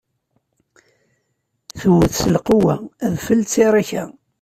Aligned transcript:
Tewwet 1.79 2.13
s 2.21 2.23
lqewwa, 2.35 2.75
adfel 3.05 3.41
d 3.43 3.47
tiṛika. 3.51 4.03